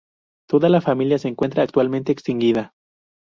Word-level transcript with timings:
Toda 0.49 0.67
la 0.69 0.81
familia 0.81 1.19
se 1.19 1.27
encuentra 1.27 1.61
actualmente 1.61 2.11
extinguida. 2.11 2.73